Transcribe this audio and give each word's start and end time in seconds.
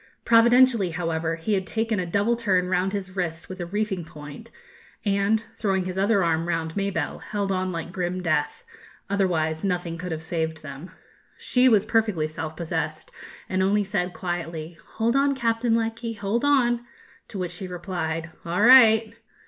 Providentially, 0.25 0.89
however, 0.89 1.35
he 1.35 1.53
had 1.53 1.67
taken 1.67 1.99
a 1.99 2.07
double 2.07 2.35
turn 2.35 2.67
round 2.69 2.91
his 2.91 3.15
wrist 3.15 3.47
with 3.47 3.61
a 3.61 3.67
reefing 3.67 4.03
point, 4.03 4.49
and, 5.05 5.43
throwing 5.59 5.85
his 5.85 5.95
other 5.95 6.23
arm 6.23 6.47
round 6.47 6.75
Mabelle, 6.75 7.19
held 7.19 7.51
on 7.51 7.71
like 7.71 7.91
grim 7.91 8.19
death; 8.19 8.63
otherwise 9.11 9.63
nothing 9.63 9.99
could 9.99 10.11
have 10.11 10.23
saved 10.23 10.63
them. 10.63 10.89
She 11.37 11.69
was 11.69 11.85
perfectly 11.85 12.27
self 12.27 12.57
possessed, 12.57 13.11
and 13.47 13.61
only 13.61 13.83
said 13.83 14.11
quietly, 14.11 14.75
'Hold 14.93 15.15
on, 15.15 15.35
Captain 15.35 15.75
Lecky, 15.75 16.13
hold 16.13 16.43
on!' 16.43 16.83
to 17.27 17.37
which 17.37 17.57
he 17.57 17.67
replied, 17.67 18.31
'All 18.43 18.63
right.' 18.63 19.13